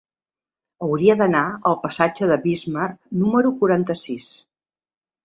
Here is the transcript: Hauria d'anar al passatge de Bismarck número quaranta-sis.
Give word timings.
Hauria 0.85 1.15
d'anar 1.19 1.43
al 1.71 1.77
passatge 1.83 2.29
de 2.31 2.37
Bismarck 2.45 3.13
número 3.25 3.53
quaranta-sis. 3.61 4.31